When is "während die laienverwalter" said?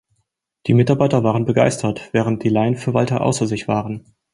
2.11-3.21